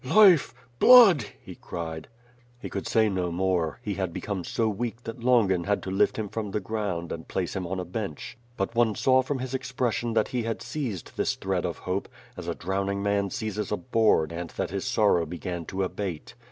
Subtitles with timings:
[0.03, 2.07] Life, blood!" he cried.
[2.59, 6.17] He could say no more; he had become so weak that Longin had to lift
[6.17, 9.53] him from the ground and place him on a bench, but one saw from his
[9.53, 13.77] expression that he had seized this thread of hope, as a drowning man seizes a
[13.77, 16.33] board and that his sor row begun to abate.